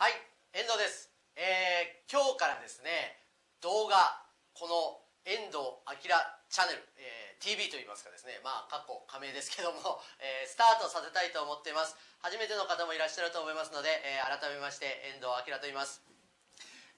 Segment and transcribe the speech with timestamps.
[0.00, 0.16] はい
[0.56, 1.12] 遠藤です。
[1.36, 3.20] えー、今日からですね
[3.60, 4.24] 動画
[4.56, 4.96] この
[5.28, 12.00] 遠藤明チャンネル、えー、TV といいますかですねまあ過去仮名ですけども、 えー、スタートさせたいと思っています。
[12.24, 16.00] 初めての方もいらっしゃると思いますので、えー、改めまして遠藤明と言います。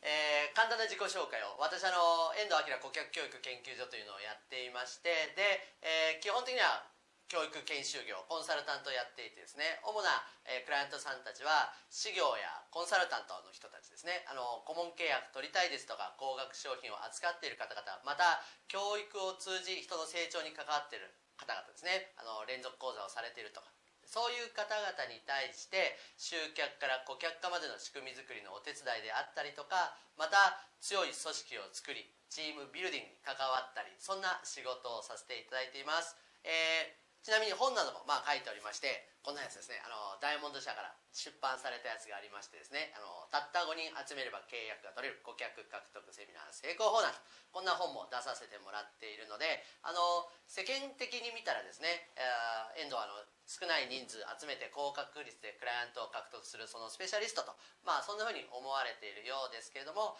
[0.02, 1.58] えー、簡単な自己紹介を。
[1.58, 6.86] 私あの遠藤明顧客教育研究所というのをやっていましてで、えー、基本的には
[7.32, 14.20] 教育研修業コンサルタントをやっていてですね主な、えー、クライアントさんたちは事業やコンサルタントの人たちですね。
[14.28, 21.08] あの顧問契約取りたいですとか高額商品を扱っている方々また教育を通じ人の成長に関わっている
[21.40, 22.12] 方々ですね。
[22.20, 23.72] あの連続講座をされているとか。
[24.04, 36.12] そういう方々に対して集客から顧客化までの仕組み作りのお手伝いであったりとかまた強い組織を作りチームビルディングに関わったりそんな仕事をさせていただいています、
[36.44, 39.78] えーちなみに本などもまあ書いておりましてこんなやつですね。
[39.86, 42.90] あのダイヤモンド社から出版されたやつがありましてですね。
[42.98, 45.22] あのたった5人集めれば契約が取れる。
[45.22, 47.14] 顧客獲得セミナー成功法なん
[47.54, 53.14] こんな本も出させてもらっているのであの世間的に見たらですね、えー、遠藤あの
[53.46, 57.52] 少ない人数集めて高確率でクライアントを獲得するそのスペシャリストと
[57.84, 60.16] まあそんなふうに思われているようですけれども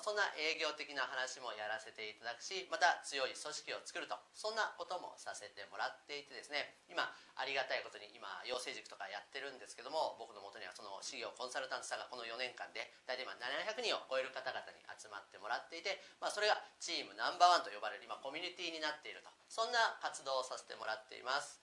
[0.00, 6.39] そんな営業的な話もやらせていただくしまた強い組織を作るとそんなこともさせてもらっていてですね。
[6.40, 7.04] ですね今
[7.36, 19.28] ありがたいことに今養成塾とかやってるんですけども僕のもとにはその事業コンサルタントさんがこの4年間で大体今700人を超える方々に集まってもらっていて、まあ、それがチームナンバーワンと呼ばれる今コミュニティになっていると。
[19.50, 21.58] そんな活動をさせてもらっています。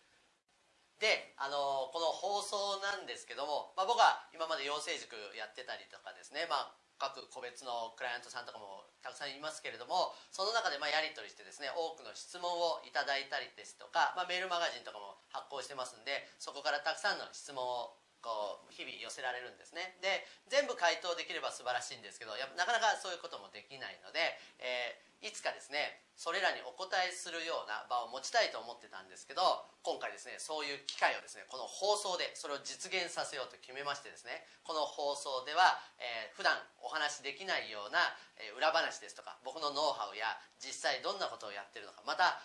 [0.99, 19.97] であのこの放送なんですけども、まあ、僕は今まで養成塾やってたりとかですね、まあ、各個別のクライアントさんとかもたくさんいますけれどもその中でまやり取りしてですね多くの質問をいただいたりですとか、まあ、メールマガジンとかも発行してますんでそこからたくさんの質問をこう日々寄せられるんですね。
[20.01, 24.19] で全部回答できれば素晴らしいんですけどやなかなかそういうこともできないので、
[24.59, 29.41] えー、いつかですねそれらにお答えするような場を持ちたいと思ってたんですけど
[29.85, 38.01] 今回ですねそういう機会をですねこの放送でそれを実現させようと決めましてですねこの放送では、えー、普段お話しできないような、
[38.41, 40.25] えー、裏話ですとか僕のノウハウや
[40.57, 42.41] 実際どんなことをやってるのかまた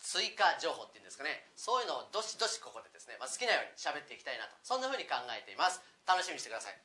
[0.00, 1.50] 追加情報っていうんですかね。
[1.56, 4.56] そういうのをどしどしここでですね、まあ、好きなように喋っていきたいなと。
[4.62, 5.80] そんな風に考えています。
[6.06, 6.78] 楽しみにしてください。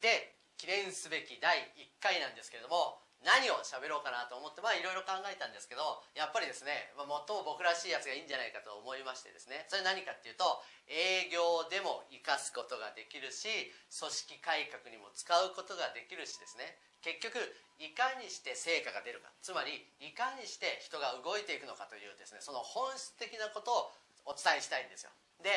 [0.00, 9.66] で記念すべき第1回なんですけれども何を喋ろうかなと思ってまあいろいろ考えたんですけどやっぱりですね、まあ、最も僕らしいやつがいいんじゃないかと思いましてですね。
[9.66, 13.50] それ何かっていうと営業でも生かすことができるし
[13.90, 16.78] 組織改革にも使うことができるしですね。
[17.02, 17.38] 結局
[17.78, 19.30] いかにして成果が出るか。
[19.42, 23.90] つまりいかにして人が動いていくのかというですねその本質的なこと
[24.26, 25.10] をお伝えしたいんですよ。
[25.42, 25.50] で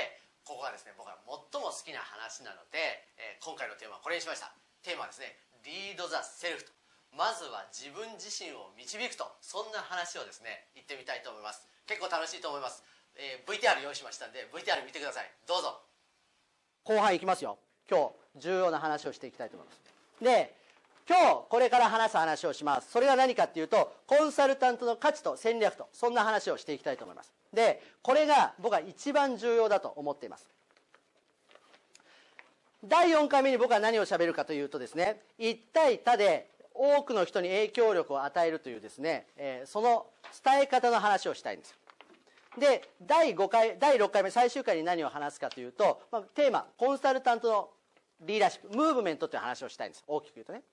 [0.46, 4.50] ここがですね僕は最も好きな話なので、えー、今回のテーマはこれにしました。
[4.82, 6.81] テーマはですねリード・ザ・セルフと。
[7.18, 11.68] まずは自分自身を導くとそんな話をですね言ってみたいと思います。
[11.88, 12.84] 結構楽しいと思います、
[13.16, 15.30] えー、VTR 用意しましたんで VTR 見てください。
[15.48, 15.82] どうぞ。
[16.84, 17.58] 後半いきますよ。
[17.90, 19.82] 今日重要な話をしていきたいと思います。
[20.24, 20.56] で
[21.08, 22.92] 今日これから話す話をします。
[22.92, 27.34] それが何かっていうとコンサルタントの価値と戦略とそんな話をしていきたいと思います。
[27.54, 30.48] でこれが僕は一番重要だと思っています。
[32.86, 36.50] 第4回目に僕は何をしゃべるかというとですね1対他で
[36.84, 40.08] 多くの人に影響力を与えるというですね、えー、その
[40.44, 41.78] 伝え方の話をしたいんですよ。
[42.58, 47.70] で第5回第6回目最終回に何を話すかというと、まあ、テーマコンサルタントの
[48.22, 50.04] リーダーシップムーブメントという話をしたいんです。
[50.08, 50.64] 大きく言うとね。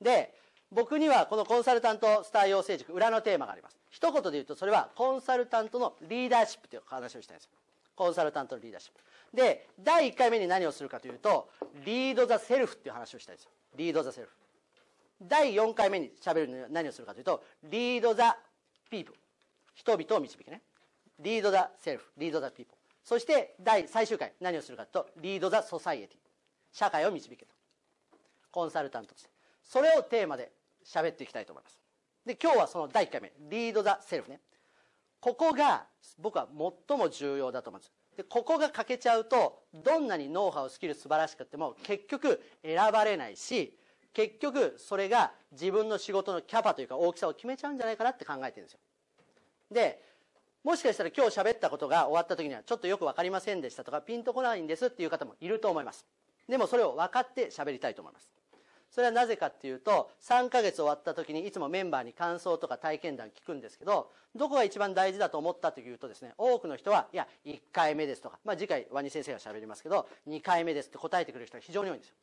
[0.00, 0.32] で
[0.70, 3.76] 僕にはこのコンサルタントスター養成塾裏のテーマがあります。
[3.90, 7.50] 一言で言うとそれはコンサルタントのリーダーシップという話をしたいんですよ。
[7.96, 9.36] コンサルタントのリーダーシップ。
[9.36, 11.48] で第1回目に何をするかというと
[11.84, 13.50] リード・ザ・セルフっていう話をしたいんですよ。
[13.74, 14.32] リード・ザ・セルフ。
[15.20, 18.36] 第4回目にしゃべるのは何をするかというとリード・ザ・
[18.90, 19.14] people
[19.74, 20.62] 人々を導けね。
[21.20, 22.72] Lead the Self。Lead the People
[23.04, 24.32] そして第最終回。
[24.40, 26.18] 何をするかというと Lead the Society。
[26.72, 27.46] 社会を導けと。
[28.50, 29.30] コンサルタントとして。
[29.64, 30.52] それをテーマで
[30.84, 31.80] 喋っていきたいと思います。
[32.24, 33.32] で今日はその第1回目。
[33.50, 34.40] Lead the Self ね。
[35.20, 35.86] ここが
[36.18, 36.48] 僕は
[36.88, 37.92] 最も重要だと思うんです。
[38.16, 43.78] でここが欠けちゃうとどんなにノウハウスキル素晴らしくても結局選ばれないし
[44.18, 48.80] 結局それが自分の仕事のキャパというか大きさを決めちゃうんじゃないかなって考えてるんですよ。
[49.70, 50.02] で
[50.64, 56.04] もしかしたら今日喋ったことが終わった時にはちょっとよく分かりませんでしたとかピンとこないんですっていう方もいると思います。
[56.48, 58.28] でもそれを分かって喋りたいと思います。
[58.90, 72.14] それはなぜかっていうと3ヶ月終わった時にいつもメンバーに感想とか体験談聞くんですけどどこが一番大事だと思ったというとですね多くの人はいや1回目ですとか、まあ、次回ワニ先生が喋りますけど2回目ですって答えてくれる人が非常に多いんですよ。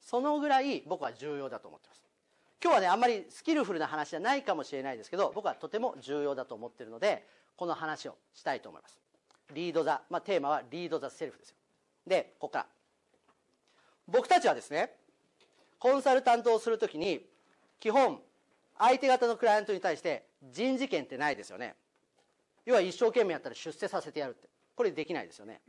[0.00, 2.02] そのぐらい僕は重要だと思ってます。
[2.62, 7.26] 今日はねあんまりスキルフルな話じゃないかもしれないですけど僕はとても重要だと思ってるので
[7.56, 8.98] この話をしたいと思います。
[9.54, 11.56] リードザ、まあ、テーマはリードザセルフですよ。
[12.06, 12.66] でここから。
[14.08, 14.92] 僕たちはですね
[15.78, 17.24] コンサルタントをするときに
[17.78, 18.20] 基本
[18.78, 21.74] 相手方のクライアントに対して人事権ってないですよね。
[22.66, 24.48] 要は一生懸命やったら出世させてやるって。
[24.74, 25.60] これできないですよね。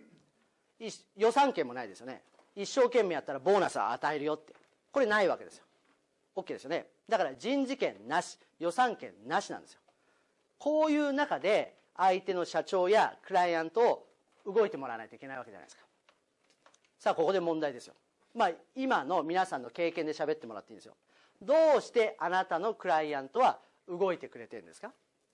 [1.18, 2.22] 予算権もないですよね。
[2.56, 4.54] 一生懸命やったらボーナスを与えるよって。
[4.92, 5.64] これないわけですよ。
[6.36, 6.88] OK ですよね。
[7.08, 9.80] だから人事権なし予算権なしなんですよ。
[10.58, 14.08] こういう中で相手の社長やクライアントを
[14.46, 15.84] 動いてもらわないといけないわけじゃないですか。
[17.00, 17.96] さあここで問題ですよ。
[18.36, 20.96] まあ今の皆さんの経験で喋ってもらっていいんですよ。
[21.42, 24.94] どうしてあなたのクライアントは動いてくれてるんですか？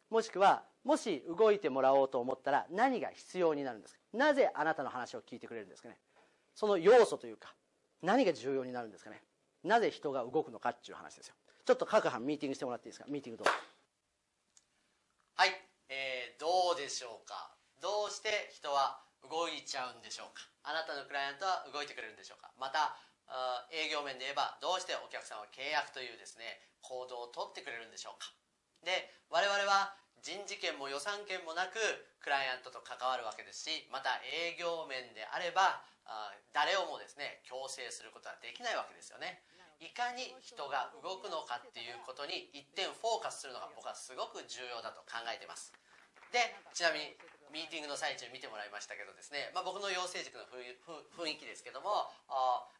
[0.09, 3.99] もしくはもし動いてもらおうと思ったら何が必要になるんですか？
[4.13, 5.97] なぜあなたの話を聞いてくれるんですかね？
[6.57, 7.53] その要素というか
[8.01, 9.21] 何が重要になるんですかね。
[9.63, 11.35] なぜ人が動くのかっていう話ですよ。
[11.65, 13.05] ちょっと各班ミーティングしてもらっていいですか。
[13.07, 13.53] ミーティングどうぞ。
[15.35, 15.53] はい。
[15.89, 17.53] えー、どうでしょうか。
[17.79, 20.49] どうして人は動いちゃうんでしょうか。
[20.65, 22.49] あなたのクライアントは動いてくれるんでしょうか。
[22.57, 22.97] また
[23.69, 28.33] 営業面で言えばどうしてお客さんは契約というですね行動をとってくれるんでしょうか。
[28.81, 29.93] で我々は
[30.25, 31.77] 人事権も予算権もなく
[32.23, 35.83] クライアントと関わるわけですしまた営業面であれば
[36.53, 39.43] 誰をもですね強制することはできないわけですよね。
[39.79, 45.71] いかに人が動くのかっていうことに一点フォーカスするのが僕はすごく重要だと考えています。
[46.33, 46.39] で
[46.73, 47.15] ちなみに
[47.53, 50.61] ミーティングの最中見てもらいましたけどですね、まあ、僕の養成塾の雰
[51.25, 52.09] 囲気ですけども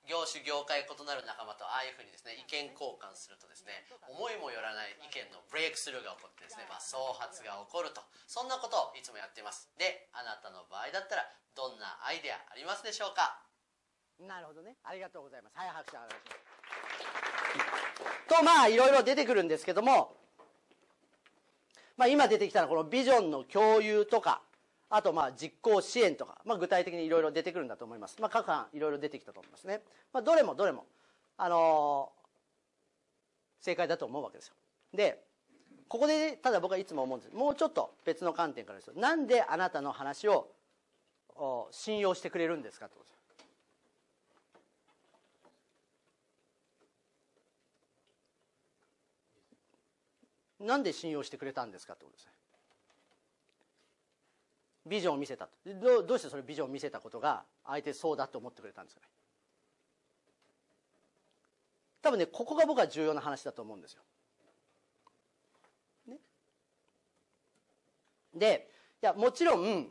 [0.05, 8.01] 業種業界異なる仲間とああいうふうにですね意見交換するとですね思いもよらない意見のブレイクスルーが起こってですね、まあ、創発が起こると。
[8.27, 9.71] そんなことをいつもやっています。
[9.79, 11.25] であなたの場合だったら
[11.55, 13.39] どんなアイデアありますでしょうか？
[14.19, 14.75] なるほどね。
[14.83, 15.57] ありがとうございます。
[15.57, 16.35] はい拍手お願いしま
[18.27, 18.35] す。
[18.35, 20.15] とまあいろいろ出てくるんですけども
[21.97, 24.43] まあ、今出てきたのはこのビジョンの共有とか
[24.89, 29.81] あとまあ実行支援とか、まあ、具体的にいろいろ出てくるんだと思います、まあ、各班いろいろ出てきたと思いますね、
[30.13, 30.85] まあ、どれもどれも、
[31.37, 34.53] あのー、正解だと思うわけですよ。
[34.93, 35.23] で
[35.89, 37.33] ここでただ僕はいつも思うんです。
[37.33, 38.93] もうちょっと別の観点からですよ。
[38.97, 40.49] なんであなたの話を
[41.71, 43.17] 信用してくれるんですかってことです
[50.59, 52.31] なんで信用してくれたんですかってことですね
[54.87, 59.07] ビジョンを見せたどどうしてそれビジョンを見せたことが相手そうだと思ってくれたんですかね。
[62.01, 64.01] 多分ねここが僕は重要な話だと思うんですよ、
[66.07, 66.15] ね、
[68.33, 68.69] で
[69.01, 69.87] いやもちろん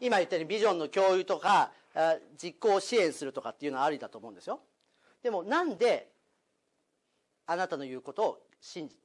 [0.00, 1.70] 今言ったようにビジョンの共有とか
[2.42, 4.60] 実行を支援するとかっていうのはありだと思うんですよ。
[5.22, 6.10] でもなんで
[7.46, 8.96] あなたの言うことを信じ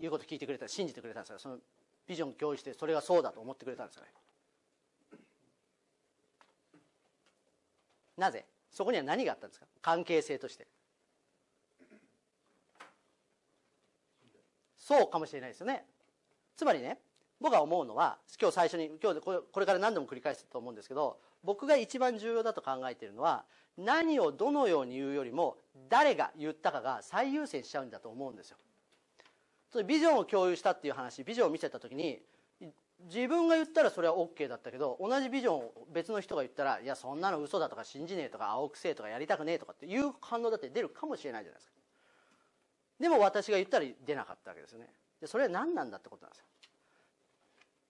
[0.00, 1.38] 言うこと聞いてくれた信じてくれたんですか？
[1.38, 1.58] その
[2.08, 4.10] ビジョン共有してそれがそうだと思ってくれたんですかね。
[8.16, 8.44] なぜ？
[8.72, 9.66] そこには何があったんですか？
[9.80, 10.66] 関係性として。
[14.76, 15.84] そうかもしれないですよね。
[16.56, 16.98] つまりね
[17.40, 23.44] 僕が思うのは今日最初に今日これから何度も繰り返すと思うんですけど僕が一番重要だと考えているのは
[23.76, 25.56] 何をどのように言うよりも
[25.88, 28.56] 誰が言ったかが最優先しちゃうんだと思うんですよ。
[29.70, 32.20] それビジョンを共有したっていう話ビジョンを見せた時に
[33.06, 41.72] 自分が言ったらそれは OK だったけど同じビジョンを別の人が言ったらいやそんなの嘘だとか信じねえとか青くせえとかやりたくねえとかっていう反応だって出るかもしれないじゃないですか。
[42.98, 44.88] でも私が言ったら出なかったわけですよね。
[45.20, 46.44] でそれは何なんだってことなんですよ。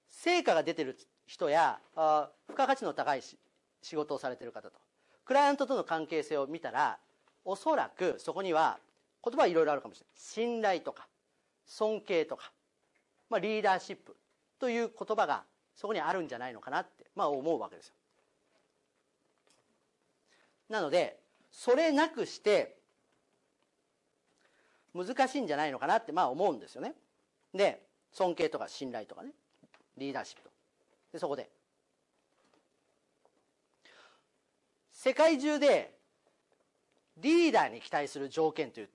[0.08, 4.78] 成果が出てる人やあ付加価値の高い仕事をされてる方と
[5.24, 6.98] クライアントとの関係性を見たら
[7.44, 8.78] おそらくそこには
[9.24, 10.14] 言葉はいろいろあるかもしれない。
[10.16, 11.08] 信頼とか
[11.68, 12.50] 尊敬とか、
[13.30, 14.16] まあ、リーダーシップ
[14.58, 15.44] という言葉が
[15.76, 17.94] そこにあるんじゃないのかなって、まあ、思うわけですよ。
[20.70, 21.20] なので
[21.52, 22.76] それなくして
[24.94, 26.94] 難しいんじゃないのかなってまあ思うんですよね。
[27.54, 27.80] で
[28.12, 29.30] 尊敬とか信頼とかね。
[29.96, 30.50] リーダーシップと。
[31.12, 31.48] でそこで。
[34.92, 35.94] 世界中で
[37.18, 38.88] リーダーに期待する条件という、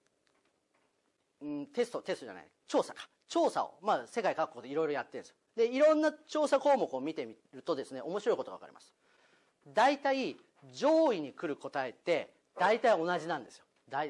[1.41, 2.47] うん、テストテストじゃない。
[2.67, 3.08] 調査か。
[3.27, 5.36] 調査を、まあ、世界各国でいろいろやってるんですよ。
[5.55, 8.93] でいろんな調査項目を見てみるとですね面白いことが分かります。
[9.74, 10.36] 大体
[10.74, 13.65] 上位に来る答えって大体同じなんですよ。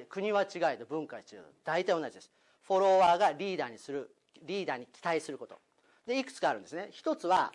[0.09, 1.45] 国は違いで文化は違う。
[1.63, 2.31] 大体同じです。
[2.63, 5.59] フォロワーがリーダーにするリーダーに期待すること。
[6.05, 6.89] でいくつかあるんですね。
[6.91, 7.51] 一つは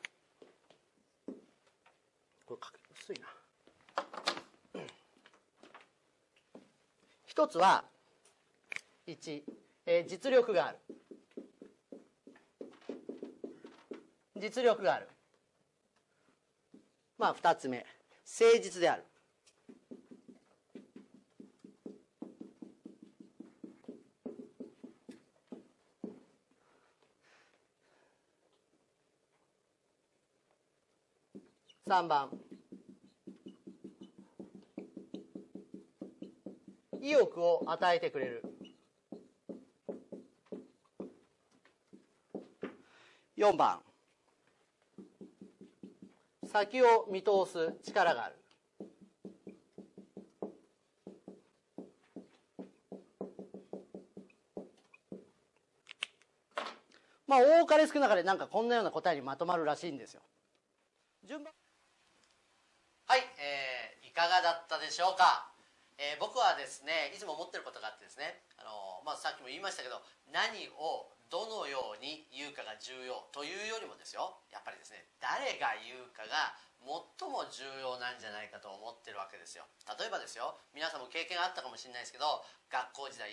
[2.46, 3.28] これ薄いな。
[7.26, 7.84] 一つは
[9.06, 9.42] 1、
[9.90, 10.78] えー実力がある。
[14.36, 15.08] 実力がある。
[17.16, 17.86] まあ二つ目。
[18.38, 19.04] 誠実である。
[31.86, 32.28] 3番。
[37.00, 38.57] 意欲を与えてくれる。
[43.38, 43.80] 4番。
[46.44, 48.34] 先を見通す力がある。
[57.28, 60.22] まあ多かれ少なかれなんかこんなような答えにまとまるらしいんですよ。
[61.22, 61.52] 順番。
[63.06, 65.52] はい、えーいかがだったでしょうか、
[65.96, 70.02] えー僕はですねいつも思ってることがあってですねあの、まあ、さっきも言いましたけど
[70.32, 74.40] 何をどのように言うかが重要というよりもですよ。
[74.52, 79.68] やっぱりですね誰が言うかが最も重要なんじゃないかと思ってるわけですよ。
[79.98, 83.30] 例えばですよ皆さんも経験あったかもしれないですけど学校時代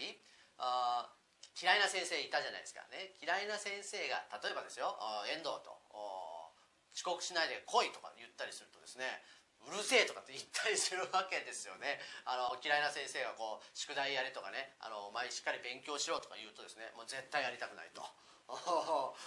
[0.57, 1.07] あ
[1.55, 2.83] 嫌いな先生いたじゃないですか。
[2.91, 4.95] ね嫌いな先生が例えばですよ
[5.31, 5.79] 遠藤と
[6.95, 9.23] 遅刻しないで来いとか言ったりするとですね
[9.67, 11.99] うるせえとかって言ったりするわけですよね。
[12.25, 18.05] あの嫌いな先生がこう宿題やれとかねあのお前しっかり勉強しろとか言うとですねもう絶対やりたくないと。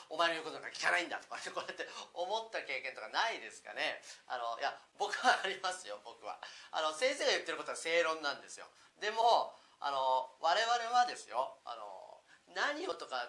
[0.09, 4.01] お前の言うことなんか聞かないんだとか こうやって思った経験とかないですかね。
[4.29, 6.39] あのいや僕はありますよ僕は。
[6.71, 8.71] あの先生が言ってることは正論なんですよ。
[8.99, 12.23] でもあの我々はですよあの
[12.55, 13.29] 何をとか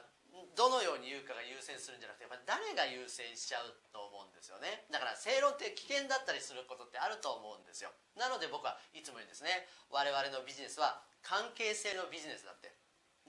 [0.55, 4.85] どのように言うかが優先するんじゃなくてやっぱ誰が優先しちゃうと思うんですよね。
[4.91, 7.91] だから正論って危険だったりすることってあると思うんですよ。
[8.15, 9.67] なので僕はいつも言うんですね。
[9.89, 12.75] 我々のビジネスは関係性のビジネスだって。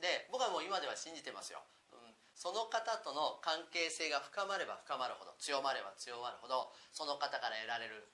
[0.00, 1.60] で僕はもう今では信じてますよ、
[1.92, 8.08] うん、その方との関係性が深まれば深まるほど強まれば強まるほどその方から得られる、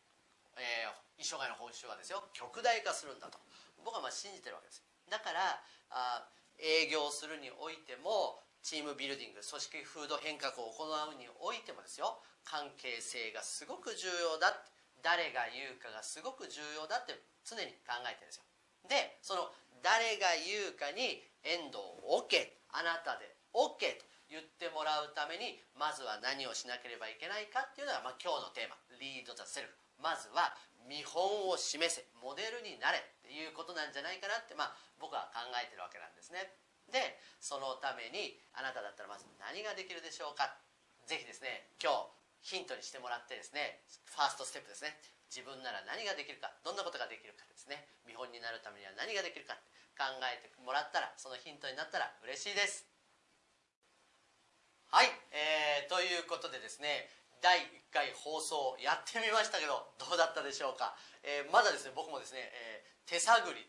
[0.58, 3.40] えー一生涯の報酬はですよ極大化するんだと。
[3.80, 4.84] 僕はまあ信じてるわけです。
[5.08, 6.28] だからあ
[6.60, 14.74] 営業するにおいてもチームビルディング組織風土変革を行うにおいてもですよ関係性がすごく重要だって
[15.06, 17.14] 誰が言うかがすごく重要だって
[17.46, 18.46] 常に考えてるんですよ。
[18.90, 19.54] でその
[19.86, 21.78] 誰が言うかに遠藤
[22.10, 22.42] を OK
[22.74, 30.58] あなたで OK と言ってもらうためにまずは何をしなければいけないかっていうのが、まあ、今日のテーマ「リード・ザ・セルフ」まずは
[30.90, 36.65] 見本を示せモデルになれっていうことなんじゃないかなって、まあ、僕は考えてるわけなんですね。
[36.92, 40.56] でそのためにあなただったらまず何ができるでしょうか。
[41.06, 42.10] ぜひですね今
[42.42, 44.98] 日ヒントにしてもらってですねファーストステップですね。
[45.26, 47.86] 自分なら何ができるかどんなことができるかですね。
[48.06, 49.58] 見本になるためには何ができるか
[49.98, 52.86] 考えてもらったらそのヒントになったら嬉しいです。
[54.94, 57.10] はい、えーということでですね
[57.42, 60.94] 第1回放送やってみましたけどどうだったでしょうか、
[61.26, 63.62] えーまだですね僕もですね、えー手探り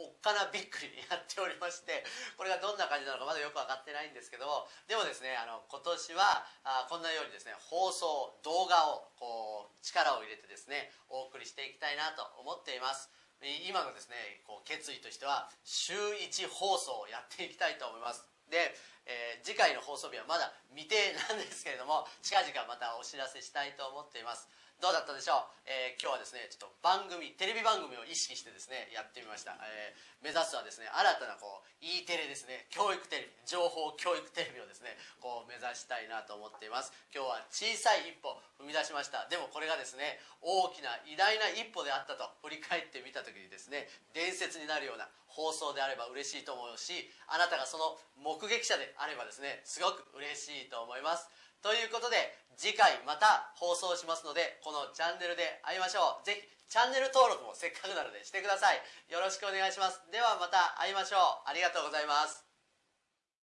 [0.00, 2.00] おっかなびっくりにやっておりまして
[2.40, 13.12] これがどんな感じなのかまだよく分かってないんですけどもでもですねあの今年はあこんなようにですね放送動画をこう力を入れてですねお送りしていきたいなと思っています。
[13.40, 18.24] 今のですねこう決意としては週1放送をやっていきたいと思います。
[18.52, 18.76] で、
[19.08, 24.48] えー次回の放送日はまだ未定なんですけれども近々またお知らせしたいと思っています。
[24.80, 36.92] どうだったでしょう、えー今日はですねちょっと番組テレビ番組を意識してですねやってみました、えー目指すはですね新たなこう E テレですね教育テレビ情報教育テレビをですねこう目指したいなと思っています。
[37.08, 39.24] 今日は小さい一歩踏み出しました。
[39.32, 51.32] でもこれがですね大きな偉大な一歩であったと振り返ってみた時にですね伝説になるような放送であれば嬉しいと思うしあなたがその目撃者であればですねすごく嬉しいと思います。
[51.62, 52.16] ということで
[52.56, 56.26] 次回また放送しますのでこのチャンネルで会いましょう。
[56.26, 58.80] ぜひチャンネル登録もせっかくなのでしてください。
[59.12, 60.00] よろしくお願いします。
[60.12, 61.48] ではまた会いましょう。
[61.48, 62.49] ありがとうございます。